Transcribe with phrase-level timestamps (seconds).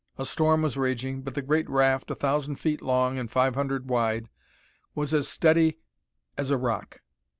[0.17, 3.87] A storm was raging, but the great raft, a thousand feet long, and five hundred
[3.87, 4.29] wide,
[4.95, 5.77] was as steady
[6.35, 7.01] as a rock.